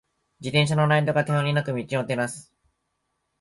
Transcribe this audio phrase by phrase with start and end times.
[0.39, 2.51] 自転車のライトが、頼りなく道を照らす。